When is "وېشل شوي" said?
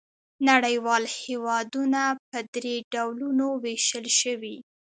3.63-4.55